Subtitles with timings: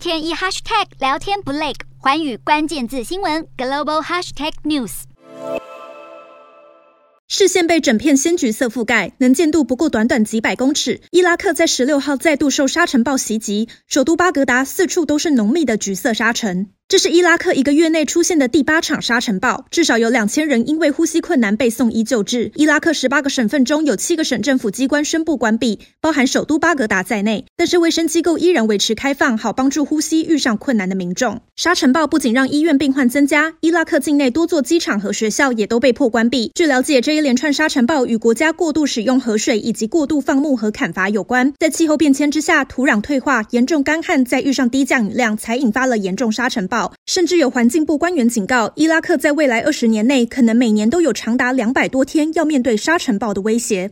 [0.00, 5.02] 天一 hashtag 聊天不累，环宇关键字新闻 global hashtag news。
[7.28, 11.02] 视线被整片鲜橘色覆盖，能见度不过短短几百公尺。
[11.10, 16.70] 伊拉克在十六号再度受沙尘暴袭击，首都巴格达四处都是浓密的橘色沙尘。
[16.90, 22.50] 这是伊拉克一个月内出现的第八场沙尘暴，至少有两千人因为呼吸困难被送医救治。
[22.56, 31.40] 伊拉克十八个省份中有七个省政府机关宣布关闭，包含首都巴格达在内，但是卫生机构依然维持开放，好帮助呼吸遇上困难的民众。
[31.54, 36.50] 沙尘暴不仅让医院病患增加，伊拉克境内多座机场和学校也都被迫关闭。
[36.56, 41.52] 据了解，这一连串沙尘暴与国家过度使用河水以及过度放牧和砍伐有关。
[41.60, 46.79] 在气候变迁之下，土壤退化、严重干旱，再遇上低降雨量，才引发了严重沙尘暴。
[47.06, 53.90] 甚至有环境部官员警告，伊拉克在未来二十年内可能每年都有长达两百多天要面对沙尘暴的威胁。